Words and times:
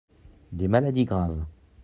Des 0.51 0.67
maladies 0.67 1.05
graves. 1.05 1.45